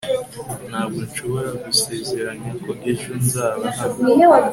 Ntabwo 0.69 0.99
nshobora 1.07 1.49
gusezeranya 1.65 2.51
ko 2.63 2.71
ejo 2.91 3.11
nzaba 3.23 3.65
hano 3.79 3.95